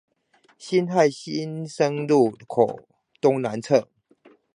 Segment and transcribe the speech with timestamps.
[0.57, 2.87] 辛亥新生路口
[3.21, 3.87] 東南側